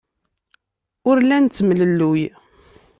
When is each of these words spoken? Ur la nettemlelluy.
Ur 1.09 1.17
la 1.23 1.37
nettemlelluy. 1.39 2.23